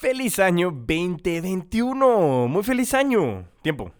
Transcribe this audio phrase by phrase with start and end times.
[0.00, 2.48] Feliz año 2021.
[2.48, 3.46] Muy feliz año.
[3.60, 3.92] Tiempo.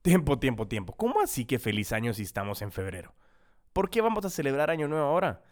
[0.00, 0.94] Tiempo, tiempo, tiempo.
[0.96, 3.14] ¿Cómo así que feliz año si estamos en febrero?
[3.74, 5.42] ¿Por qué vamos a celebrar año nuevo ahora?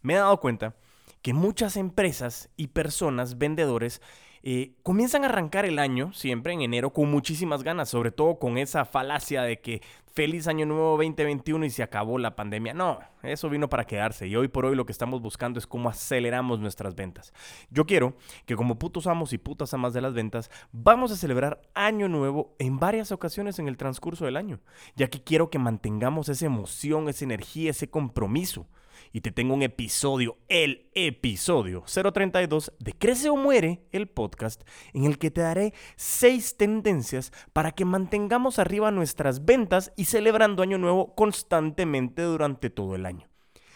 [0.00, 0.76] Me he dado cuenta
[1.22, 4.00] que muchas empresas y personas, vendedores,
[4.44, 8.58] eh, comienzan a arrancar el año siempre en enero con muchísimas ganas, sobre todo con
[8.58, 9.82] esa falacia de que
[10.12, 12.74] feliz año nuevo 2021 y se acabó la pandemia.
[12.74, 15.88] No, eso vino para quedarse y hoy por hoy lo que estamos buscando es cómo
[15.88, 17.32] aceleramos nuestras ventas.
[17.70, 21.62] Yo quiero que como putos amos y putas amas de las ventas, vamos a celebrar
[21.74, 24.60] año nuevo en varias ocasiones en el transcurso del año,
[24.96, 28.66] ya que quiero que mantengamos esa emoción, esa energía, ese compromiso
[29.12, 34.62] y te tengo un episodio, el episodio 032 de Crece o Muere, el podcast,
[34.92, 40.62] en el que te daré seis tendencias para que mantengamos arriba nuestras ventas y celebrando
[40.62, 43.28] Año Nuevo constantemente durante todo el año.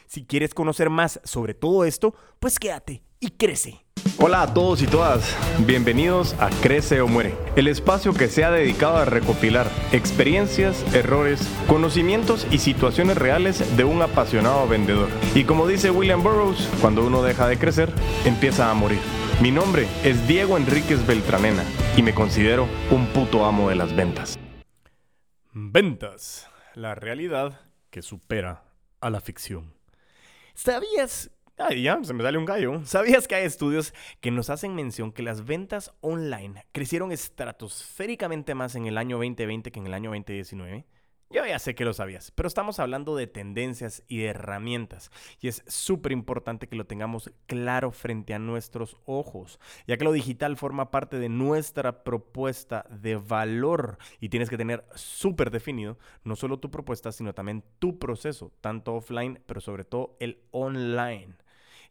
[0.06, 3.85] Si quieres conocer más sobre todo esto, pues quédate y crece.
[4.18, 8.50] Hola a todos y todas, bienvenidos a Crece o Muere, el espacio que se ha
[8.50, 15.10] dedicado a recopilar experiencias, errores, conocimientos y situaciones reales de un apasionado vendedor.
[15.34, 17.92] Y como dice William Burroughs, cuando uno deja de crecer,
[18.24, 19.00] empieza a morir.
[19.42, 21.62] Mi nombre es Diego Enríquez Beltranena
[21.95, 24.38] y me considero un puto amo de las ventas.
[25.52, 28.64] Ventas, la realidad que supera
[29.02, 29.74] a la ficción.
[30.54, 32.85] ¿Sabías Ay, ya, se me sale un gallo.
[32.85, 38.74] ¿Sabías que hay estudios que nos hacen mención que las ventas online crecieron estratosféricamente más
[38.74, 40.85] en el año 2020 que en el año 2019?
[41.30, 45.48] Yo ya sé que lo sabías, pero estamos hablando de tendencias y de herramientas y
[45.48, 50.57] es súper importante que lo tengamos claro frente a nuestros ojos, ya que lo digital
[50.57, 56.60] forma parte de nuestra propuesta de valor y tienes que tener súper definido no solo
[56.60, 61.35] tu propuesta, sino también tu proceso, tanto offline, pero sobre todo el online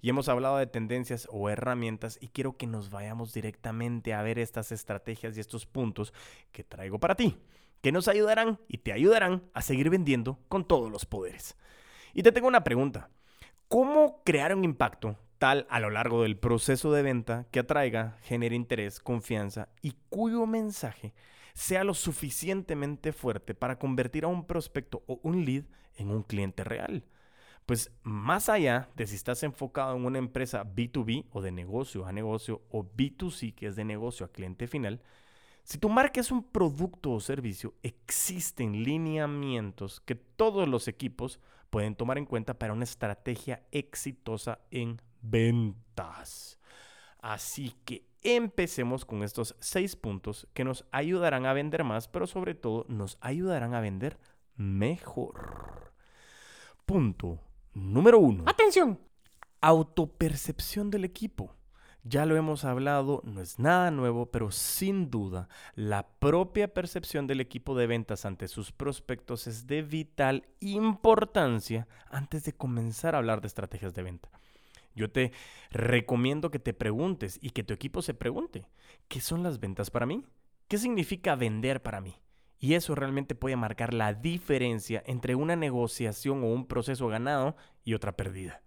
[0.05, 4.37] y hemos hablado de tendencias o herramientas y quiero que nos vayamos directamente a ver
[4.37, 6.13] estas estrategias y estos puntos
[6.51, 7.39] que traigo para ti,
[7.81, 11.57] que nos ayudarán y te ayudarán a seguir vendiendo con todos los poderes.
[12.13, 13.09] Y te tengo una pregunta.
[13.67, 18.55] ¿Cómo crear un impacto tal a lo largo del proceso de venta que atraiga, genere
[18.55, 21.15] interés, confianza y cuyo mensaje
[21.55, 25.63] sea lo suficientemente fuerte para convertir a un prospecto o un lead
[25.95, 27.05] en un cliente real?
[27.65, 32.11] Pues más allá de si estás enfocado en una empresa B2B o de negocio a
[32.11, 35.01] negocio o B2C, que es de negocio a cliente final,
[35.63, 41.39] si tu marca es un producto o servicio, existen lineamientos que todos los equipos
[41.71, 46.59] pueden tomar en cuenta para una estrategia exitosa en ventas.
[47.19, 52.53] Así que empecemos con estos seis puntos que nos ayudarán a vender más, pero sobre
[52.53, 54.19] todo nos ayudarán a vender
[54.55, 55.93] mejor.
[56.85, 57.39] Punto
[57.75, 58.43] Número uno.
[58.47, 58.99] Atención.
[59.61, 61.53] Autopercepción del equipo.
[62.07, 67.41] Ya lo hemos hablado, no es nada nuevo, pero sin duda la propia percepción del
[67.41, 73.41] equipo de ventas ante sus prospectos es de vital importancia antes de comenzar a hablar
[73.41, 74.29] de estrategias de venta.
[74.93, 75.31] Yo te
[75.71, 78.67] recomiendo que te preguntes y que tu equipo se pregunte,
[79.07, 80.23] ¿qué son las ventas para mí?
[80.67, 82.15] ¿Qué significa vender para mí?
[82.65, 87.93] Y eso realmente puede marcar la diferencia entre una negociación o un proceso ganado y
[87.93, 88.63] otra perdida.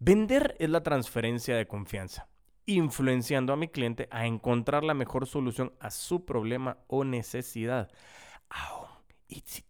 [0.00, 2.26] Vender es la transferencia de confianza,
[2.64, 7.92] influenciando a mi cliente a encontrar la mejor solución a su problema o necesidad.
[8.48, 8.88] Aún,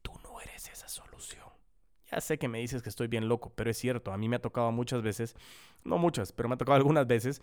[0.00, 1.44] tú no eres esa solución.
[2.11, 4.37] Ya sé que me dices que estoy bien loco, pero es cierto, a mí me
[4.37, 5.34] ha tocado muchas veces
[5.87, 7.41] no muchas, pero me ha tocado algunas veces,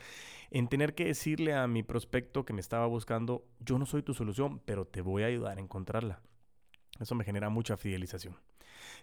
[0.52, 4.14] en tener que decirle a mi prospecto que me estaba buscando, yo no soy tu
[4.14, 6.22] solución, pero te voy a ayudar a encontrarla.
[7.00, 8.38] Eso me genera mucha fidelización.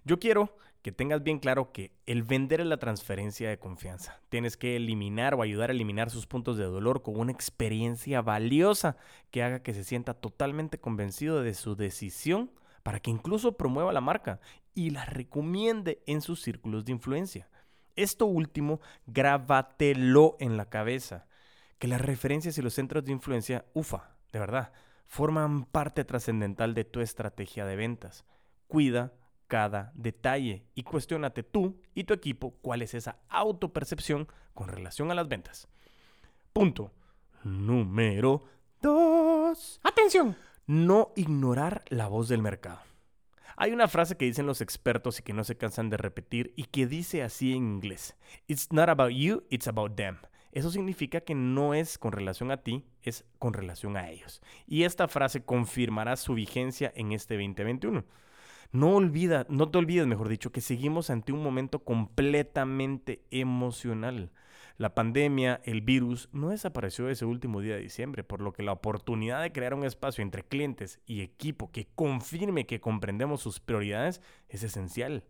[0.04, 4.20] Yo quiero que tengas bien claro que el vender es la transferencia de confianza.
[4.28, 8.96] Tienes que eliminar o ayudar a eliminar sus puntos de dolor con una experiencia valiosa
[9.30, 12.50] que haga que se sienta totalmente convencido de su decisión
[12.82, 14.40] para que incluso promueva la marca
[14.74, 17.48] y la recomiende en sus círculos de influencia.
[17.96, 21.26] Esto último, grábatelo en la cabeza.
[21.78, 24.72] Que las referencias y los centros de influencia, ufa, de verdad,
[25.06, 28.24] forman parte trascendental de tu estrategia de ventas.
[28.68, 29.12] Cuida
[29.48, 35.14] cada detalle y cuestionate tú y tu equipo cuál es esa autopercepción con relación a
[35.14, 35.68] las ventas.
[36.52, 36.92] Punto
[37.42, 38.44] número
[38.80, 39.80] 2.
[39.82, 40.36] Atención.
[40.70, 42.78] No ignorar la voz del mercado.
[43.56, 46.66] Hay una frase que dicen los expertos y que no se cansan de repetir y
[46.66, 48.16] que dice así en inglés.
[48.46, 50.18] It's not about you, it's about them.
[50.52, 54.42] Eso significa que no es con relación a ti, es con relación a ellos.
[54.68, 58.04] Y esta frase confirmará su vigencia en este 2021.
[58.70, 64.30] No olvida, no te olvides, mejor dicho, que seguimos ante un momento completamente emocional.
[64.80, 68.72] La pandemia, el virus, no desapareció ese último día de diciembre, por lo que la
[68.72, 74.22] oportunidad de crear un espacio entre clientes y equipo que confirme que comprendemos sus prioridades
[74.48, 75.22] es esencial.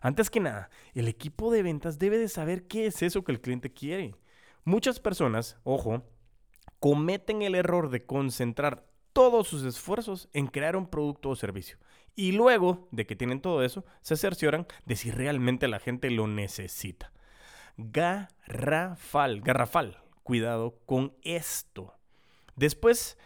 [0.00, 3.42] Antes que nada, el equipo de ventas debe de saber qué es eso que el
[3.42, 4.14] cliente quiere.
[4.64, 6.02] Muchas personas, ojo,
[6.80, 11.76] cometen el error de concentrar todos sus esfuerzos en crear un producto o servicio.
[12.16, 16.26] Y luego de que tienen todo eso, se cercioran de si realmente la gente lo
[16.26, 17.12] necesita.
[17.80, 21.94] Garrafal, garrafal, cuidado con esto.
[22.56, 23.16] Después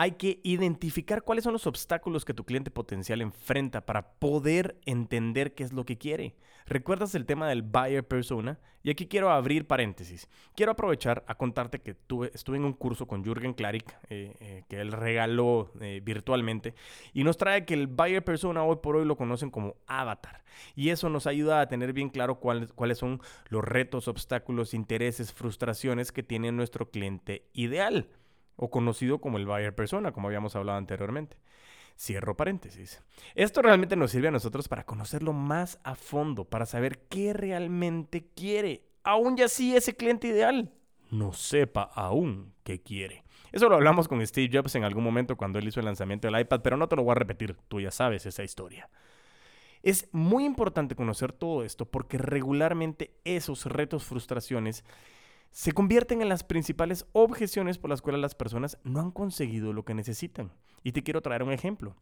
[0.00, 5.52] hay que identificar cuáles son los obstáculos que tu cliente potencial enfrenta para poder entender
[5.54, 6.36] qué es lo que quiere.
[6.64, 8.58] ¿Recuerdas el tema del buyer persona?
[8.82, 10.26] Y aquí quiero abrir paréntesis.
[10.56, 14.64] Quiero aprovechar a contarte que tuve, estuve en un curso con Jürgen Klarik, eh, eh,
[14.70, 16.74] que él regaló eh, virtualmente,
[17.12, 20.44] y nos trae que el buyer persona hoy por hoy lo conocen como avatar.
[20.74, 23.20] Y eso nos ayuda a tener bien claro cuáles, cuáles son
[23.50, 28.08] los retos, obstáculos, intereses, frustraciones que tiene nuestro cliente ideal
[28.60, 31.36] o conocido como el buyer persona, como habíamos hablado anteriormente.
[31.98, 33.02] Cierro paréntesis.
[33.34, 38.28] Esto realmente nos sirve a nosotros para conocerlo más a fondo, para saber qué realmente
[38.34, 40.72] quiere, aún ya sí ese cliente ideal
[41.10, 43.24] no sepa aún qué quiere.
[43.52, 46.40] Eso lo hablamos con Steve Jobs en algún momento cuando él hizo el lanzamiento del
[46.40, 48.88] iPad, pero no te lo voy a repetir, tú ya sabes esa historia.
[49.82, 54.84] Es muy importante conocer todo esto porque regularmente esos retos, frustraciones,
[55.50, 59.84] se convierten en las principales objeciones por las cuales las personas no han conseguido lo
[59.84, 60.52] que necesitan.
[60.82, 61.96] Y te quiero traer un ejemplo.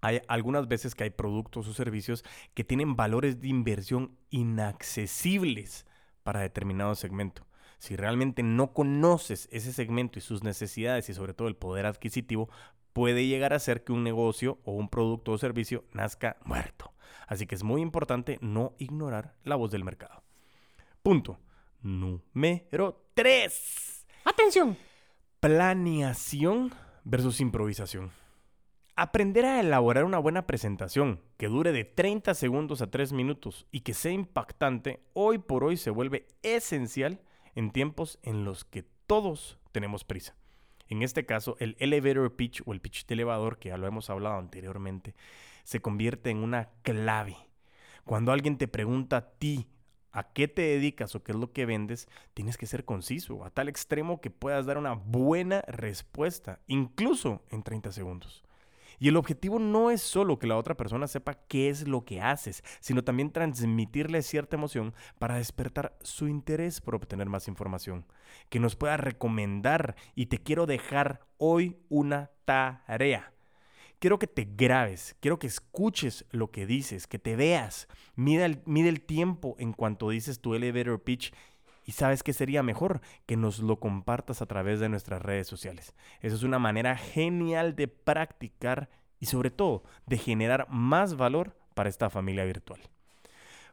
[0.00, 2.24] Hay algunas veces que hay productos o servicios
[2.54, 5.86] que tienen valores de inversión inaccesibles
[6.22, 7.46] para determinado segmento.
[7.78, 12.48] Si realmente no conoces ese segmento y sus necesidades y sobre todo el poder adquisitivo,
[12.92, 16.94] puede llegar a ser que un negocio o un producto o servicio nazca muerto.
[17.26, 20.22] Así que es muy importante no ignorar la voz del mercado.
[21.02, 21.38] Punto.
[21.86, 24.06] Número 3.
[24.24, 24.76] Atención.
[25.38, 26.74] Planeación
[27.04, 28.10] versus improvisación.
[28.96, 33.82] Aprender a elaborar una buena presentación que dure de 30 segundos a 3 minutos y
[33.82, 37.20] que sea impactante hoy por hoy se vuelve esencial
[37.54, 40.34] en tiempos en los que todos tenemos prisa.
[40.88, 44.10] En este caso, el elevator pitch o el pitch de elevador, que ya lo hemos
[44.10, 45.14] hablado anteriormente,
[45.62, 47.36] se convierte en una clave.
[48.04, 49.68] Cuando alguien te pregunta a ti
[50.16, 53.50] a qué te dedicas o qué es lo que vendes, tienes que ser conciso, a
[53.50, 58.42] tal extremo que puedas dar una buena respuesta, incluso en 30 segundos.
[58.98, 62.22] Y el objetivo no es solo que la otra persona sepa qué es lo que
[62.22, 68.06] haces, sino también transmitirle cierta emoción para despertar su interés por obtener más información,
[68.48, 73.34] que nos pueda recomendar y te quiero dejar hoy una tarea
[73.98, 78.62] quiero que te grabes, quiero que escuches lo que dices, que te veas, mide el,
[78.66, 81.32] mide el tiempo en cuanto dices tu elevator pitch
[81.84, 85.94] y sabes que sería mejor que nos lo compartas a través de nuestras redes sociales.
[86.20, 88.90] Eso es una manera genial de practicar
[89.20, 92.80] y sobre todo de generar más valor para esta familia virtual.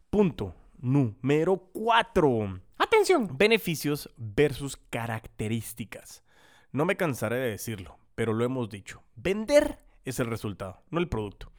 [0.10, 2.62] Punto número 4.
[2.78, 3.38] Atención.
[3.38, 6.24] Beneficios versus características.
[6.72, 9.02] No me cansaré de decirlo, pero lo hemos dicho.
[9.16, 11.52] Vender es el resultado, no el producto.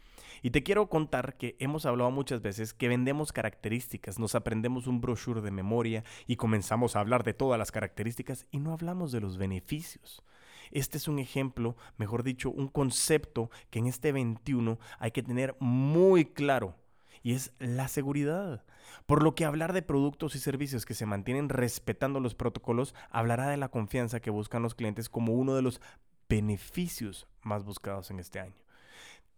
[0.42, 5.00] Y te quiero contar que hemos hablado muchas veces que vendemos características, nos aprendemos un
[5.00, 9.20] brochure de memoria y comenzamos a hablar de todas las características y no hablamos de
[9.20, 10.22] los beneficios.
[10.70, 15.56] Este es un ejemplo, mejor dicho, un concepto que en este 21 hay que tener
[15.60, 16.76] muy claro
[17.22, 18.64] y es la seguridad.
[19.06, 23.48] Por lo que hablar de productos y servicios que se mantienen respetando los protocolos hablará
[23.48, 25.80] de la confianza que buscan los clientes como uno de los
[26.34, 28.60] beneficios más buscados en este año.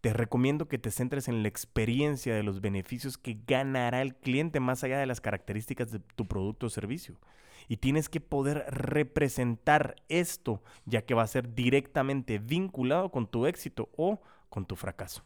[0.01, 4.59] Te recomiendo que te centres en la experiencia de los beneficios que ganará el cliente
[4.59, 7.19] más allá de las características de tu producto o servicio.
[7.67, 13.45] Y tienes que poder representar esto, ya que va a ser directamente vinculado con tu
[13.45, 15.23] éxito o con tu fracaso.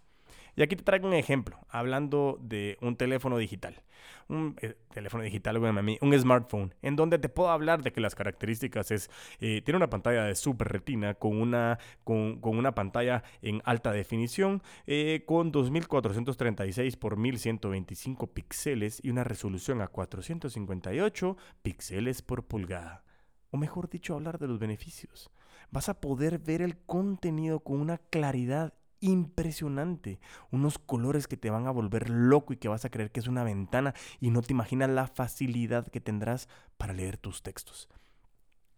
[0.55, 3.81] Y aquí te traigo un ejemplo, hablando de un teléfono digital.
[4.27, 8.15] Un eh, teléfono digital, mí, un smartphone, en donde te puedo hablar de que las
[8.15, 13.62] características es, eh, tiene una pantalla de super retina con una, con, una pantalla en
[13.65, 22.46] alta definición, eh, con 2436 por 1125 píxeles y una resolución a 458 píxeles por
[22.46, 23.03] pulgada.
[23.51, 25.29] O mejor dicho, hablar de los beneficios.
[25.72, 30.20] Vas a poder ver el contenido con una claridad impresionante,
[30.51, 33.27] unos colores que te van a volver loco y que vas a creer que es
[33.27, 37.89] una ventana y no te imaginas la facilidad que tendrás para leer tus textos.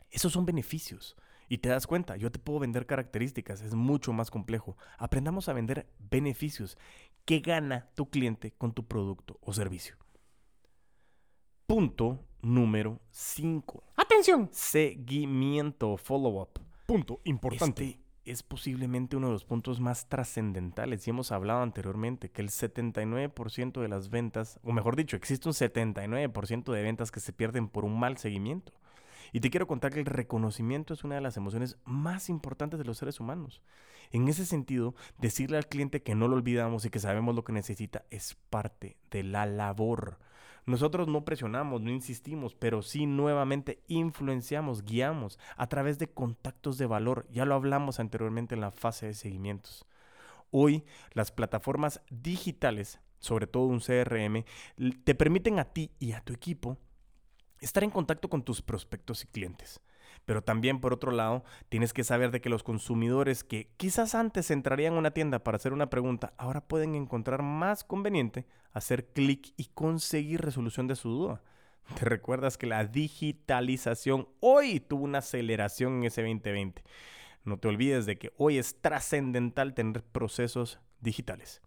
[0.09, 1.15] Esos son beneficios.
[1.49, 4.77] Y te das cuenta, yo te puedo vender características, es mucho más complejo.
[4.97, 6.77] Aprendamos a vender beneficios.
[7.25, 9.97] ¿Qué gana tu cliente con tu producto o servicio?
[11.67, 13.83] Punto número 5.
[13.97, 14.49] Atención.
[14.51, 16.59] Seguimiento, follow-up.
[16.85, 17.83] Punto importante.
[17.83, 22.49] Este es posiblemente uno de los puntos más trascendentales y hemos hablado anteriormente que el
[22.49, 27.67] 79% de las ventas, o mejor dicho, existe un 79% de ventas que se pierden
[27.67, 28.71] por un mal seguimiento.
[29.31, 32.85] Y te quiero contar que el reconocimiento es una de las emociones más importantes de
[32.85, 33.61] los seres humanos.
[34.11, 37.51] En ese sentido, decirle al cliente que no lo olvidamos y que sabemos lo que
[37.51, 40.19] necesita es parte de la labor.
[40.65, 46.85] Nosotros no presionamos, no insistimos, pero sí nuevamente influenciamos, guiamos a través de contactos de
[46.85, 47.27] valor.
[47.31, 49.85] Ya lo hablamos anteriormente en la fase de seguimientos.
[50.51, 54.45] Hoy las plataformas digitales, sobre todo un CRM,
[55.03, 56.77] te permiten a ti y a tu equipo
[57.59, 59.81] estar en contacto con tus prospectos y clientes.
[60.25, 64.51] Pero también, por otro lado, tienes que saber de que los consumidores que quizás antes
[64.51, 69.53] entrarían a una tienda para hacer una pregunta, ahora pueden encontrar más conveniente hacer clic
[69.55, 71.41] y conseguir resolución de su duda.
[71.99, 76.83] ¿Te recuerdas que la digitalización hoy tuvo una aceleración en ese 2020?
[77.45, 81.61] No te olvides de que hoy es trascendental tener procesos digitales.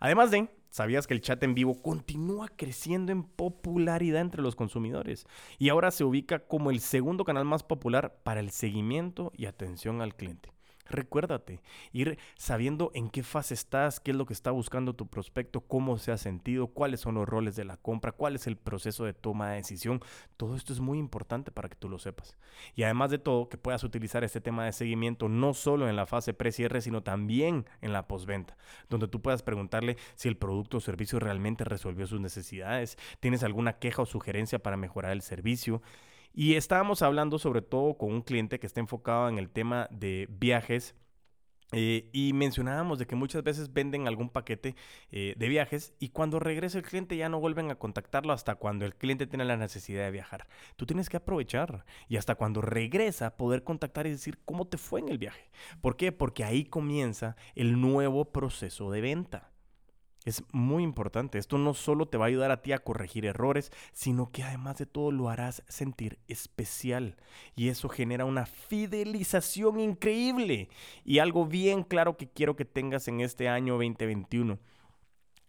[0.00, 5.26] Además de, ¿sabías que el chat en vivo continúa creciendo en popularidad entre los consumidores?
[5.58, 10.00] Y ahora se ubica como el segundo canal más popular para el seguimiento y atención
[10.00, 10.50] al cliente.
[10.88, 15.60] Recuérdate, ir sabiendo en qué fase estás, qué es lo que está buscando tu prospecto,
[15.60, 19.04] cómo se ha sentido, cuáles son los roles de la compra, cuál es el proceso
[19.04, 20.00] de toma de decisión.
[20.36, 22.36] Todo esto es muy importante para que tú lo sepas.
[22.74, 26.06] Y además de todo, que puedas utilizar este tema de seguimiento no solo en la
[26.06, 28.56] fase pre-cierre, sino también en la postventa,
[28.88, 33.74] donde tú puedas preguntarle si el producto o servicio realmente resolvió sus necesidades, tienes alguna
[33.74, 35.82] queja o sugerencia para mejorar el servicio.
[36.32, 40.28] Y estábamos hablando sobre todo con un cliente que está enfocado en el tema de
[40.30, 40.94] viajes.
[41.72, 44.74] Eh, y mencionábamos de que muchas veces venden algún paquete
[45.12, 48.84] eh, de viajes y cuando regresa el cliente ya no vuelven a contactarlo hasta cuando
[48.84, 50.48] el cliente tiene la necesidad de viajar.
[50.74, 54.98] Tú tienes que aprovechar y hasta cuando regresa poder contactar y decir cómo te fue
[54.98, 55.48] en el viaje.
[55.80, 56.10] ¿Por qué?
[56.10, 59.52] Porque ahí comienza el nuevo proceso de venta.
[60.24, 61.38] Es muy importante.
[61.38, 64.76] Esto no solo te va a ayudar a ti a corregir errores, sino que además
[64.76, 67.16] de todo lo harás sentir especial.
[67.56, 70.68] Y eso genera una fidelización increíble.
[71.04, 74.58] Y algo bien claro que quiero que tengas en este año 2021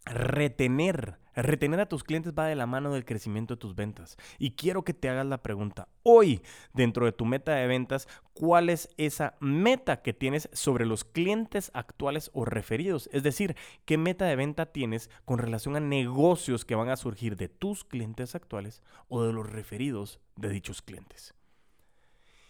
[0.04, 4.16] retener, retener a tus clientes va de la mano del crecimiento de tus ventas.
[4.38, 6.42] Y quiero que te hagas la pregunta, hoy,
[6.74, 11.70] dentro de tu meta de ventas, ¿cuál es esa meta que tienes sobre los clientes
[11.74, 13.08] actuales o referidos?
[13.12, 17.36] Es decir, ¿qué meta de venta tienes con relación a negocios que van a surgir
[17.36, 21.34] de tus clientes actuales o de los referidos de dichos clientes?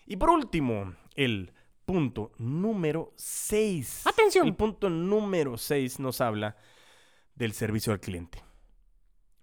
[0.07, 1.53] Y por último, el
[1.85, 4.07] punto número 6.
[4.07, 4.47] Atención.
[4.47, 6.57] El punto número 6 nos habla
[7.35, 8.43] del servicio al cliente.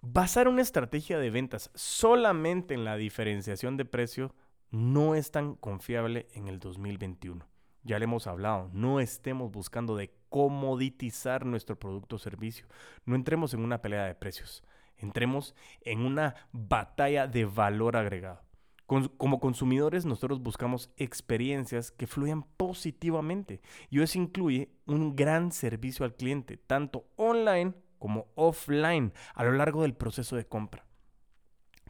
[0.01, 4.33] Basar una estrategia de ventas solamente en la diferenciación de precio
[4.71, 7.45] no es tan confiable en el 2021.
[7.83, 12.65] Ya le hemos hablado, no estemos buscando de comoditizar nuestro producto o servicio.
[13.03, 14.63] No entremos en una pelea de precios.
[14.95, 18.41] Entremos en una batalla de valor agregado.
[18.85, 26.15] como consumidores nosotros buscamos experiencias que fluyan positivamente y eso incluye un gran servicio al
[26.15, 30.85] cliente, tanto online como offline a lo largo del proceso de compra.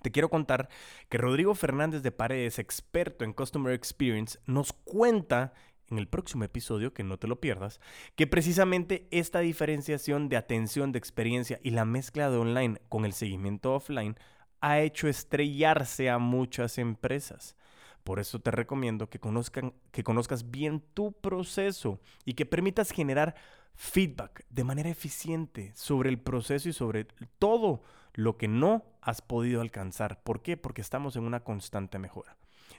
[0.02, 0.70] Te quiero contar
[1.10, 5.54] que Rodrigo Fernández de Paredes, experto en Customer Experience, nos cuenta
[5.90, 7.80] en el próximo episodio, que no te lo pierdas,
[8.16, 13.14] que precisamente esta diferenciación de atención, de experiencia y la mezcla de online con el
[13.14, 14.16] seguimiento offline
[14.62, 17.56] ha hecho estrellarse a muchas empresas.
[18.04, 23.36] Por eso te recomiendo que, conozcan, que conozcas bien tu proceso y que permitas generar
[23.76, 27.06] feedback de manera eficiente sobre el proceso y sobre
[27.38, 27.82] todo
[28.14, 30.22] lo que no has podido alcanzar.
[30.22, 30.58] ¿Por qué?
[30.58, 32.36] Porque estamos en una constante mejora.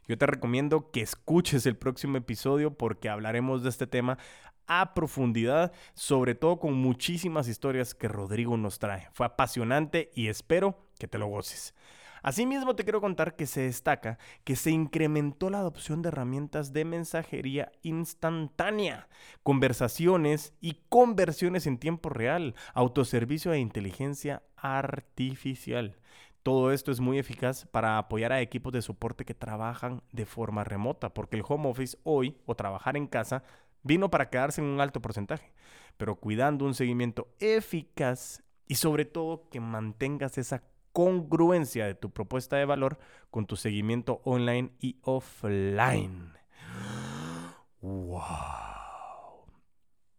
[0.07, 4.19] Yo te recomiendo que escuches el próximo episodio porque hablaremos de este tema
[4.67, 9.09] a profundidad, sobre todo con muchísimas historias que Rodrigo nos trae.
[9.13, 11.75] Fue apasionante y espero que te lo goces.
[12.23, 16.85] Asimismo, te quiero contar que se destaca que se incrementó la adopción de herramientas de
[16.85, 19.09] mensajería instantánea,
[19.43, 25.97] conversaciones y conversiones en tiempo real, autoservicio e inteligencia artificial.
[26.43, 30.65] Todo esto es muy eficaz para apoyar a equipos de soporte que trabajan de forma
[30.65, 33.43] remota, porque el home office hoy o trabajar en casa
[33.83, 35.53] vino para quedarse en un alto porcentaje,
[35.97, 42.57] pero cuidando un seguimiento eficaz y sobre todo que mantengas esa congruencia de tu propuesta
[42.57, 42.99] de valor
[43.31, 46.33] con tu seguimiento online y offline.
[47.81, 48.21] ¡Wow!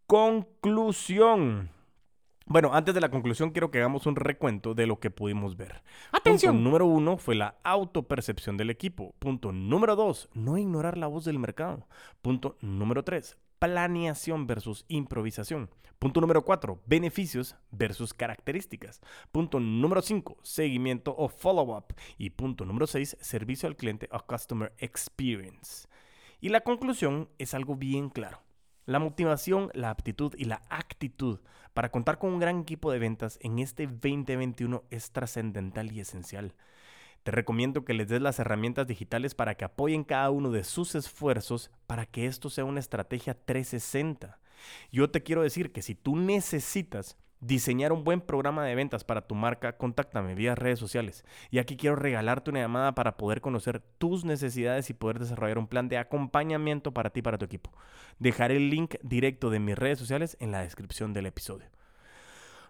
[0.07, 1.69] Conclusión.
[2.45, 5.83] Bueno, antes de la conclusión quiero que hagamos un recuento de lo que pudimos ver.
[6.11, 6.55] Atención.
[6.55, 9.15] Punto número uno fue la autopercepción del equipo.
[9.19, 11.87] Punto número dos, no ignorar la voz del mercado.
[12.21, 15.69] Punto número tres, planeación versus improvisación.
[15.99, 19.01] Punto número cuatro, beneficios versus características.
[19.31, 21.93] Punto número cinco, seguimiento o follow-up.
[22.17, 25.87] Y punto número seis, servicio al cliente o customer experience.
[26.39, 28.41] Y la conclusión es algo bien claro.
[28.87, 31.39] La motivación, la aptitud y la actitud
[31.75, 36.55] para contar con un gran equipo de ventas en este 2021 es trascendental y esencial.
[37.23, 40.95] Te recomiendo que les des las herramientas digitales para que apoyen cada uno de sus
[40.95, 44.39] esfuerzos para que esto sea una estrategia 360.
[44.91, 49.27] Yo te quiero decir que si tú necesitas diseñar un buen programa de ventas para
[49.27, 51.25] tu marca, contáctame vía redes sociales.
[51.49, 55.67] Y aquí quiero regalarte una llamada para poder conocer tus necesidades y poder desarrollar un
[55.67, 57.71] plan de acompañamiento para ti y para tu equipo.
[58.19, 61.67] Dejaré el link directo de mis redes sociales en la descripción del episodio.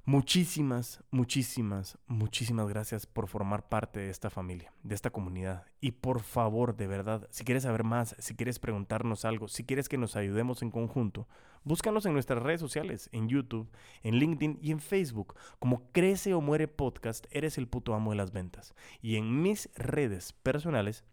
[0.04, 5.68] Muchísimas, muchísimas, muchísimas gracias por formar parte de esta familia, de esta comunidad.
[5.80, 9.90] Y por favor, de verdad, si quieres saber más, si quieres preguntarnos algo, si quieres
[9.90, 11.28] que nos ayudemos en conjunto,
[11.64, 13.70] búscanos en nuestras redes sociales, en YouTube,
[14.02, 15.36] en LinkedIn y en Facebook.
[15.60, 18.74] Como Crece o Muere Podcast, eres el puto amo de las ventas.
[19.04, 21.04] Y en mis redes personales,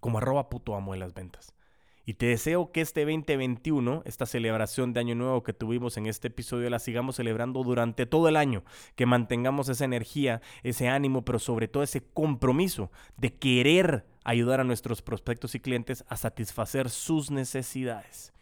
[0.00, 1.53] como arroba puto amo de las ventas.
[2.06, 6.28] Y te deseo que este 2021, esta celebración de Año Nuevo que tuvimos en este
[6.28, 8.62] episodio, la sigamos celebrando durante todo el año.
[8.94, 14.64] Que mantengamos esa energía, ese ánimo, pero sobre todo ese compromiso de querer ayudar a
[14.64, 18.32] nuestros prospectos y clientes a satisfacer sus necesidades.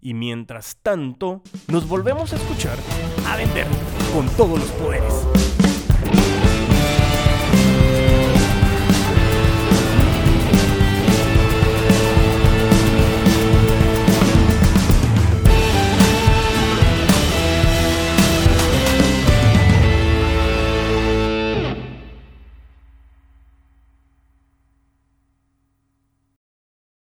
[0.00, 2.78] Y mientras tanto, nos volvemos a escuchar
[3.26, 3.66] a vender
[4.12, 6.41] con todos los poderes.